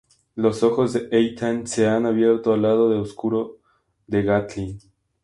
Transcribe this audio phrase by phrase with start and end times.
[0.33, 3.59] Los ojos de Ethan se han abierto al lado oscuro
[4.07, 4.79] de Gatlin.